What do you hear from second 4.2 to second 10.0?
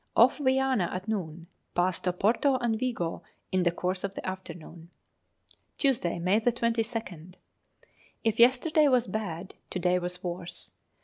afternoon. Tuesday, May 22nd. If yesterday was bad, to day